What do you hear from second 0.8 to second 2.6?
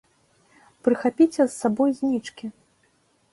Прыхапіце з сабой знічкі!